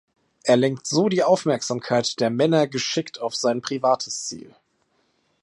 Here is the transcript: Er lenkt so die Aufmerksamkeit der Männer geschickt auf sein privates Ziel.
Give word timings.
Er 0.43 0.57
lenkt 0.57 0.87
so 0.87 1.09
die 1.09 1.21
Aufmerksamkeit 1.23 2.19
der 2.21 2.31
Männer 2.31 2.65
geschickt 2.67 3.21
auf 3.21 3.35
sein 3.35 3.61
privates 3.61 4.25
Ziel. 4.25 4.55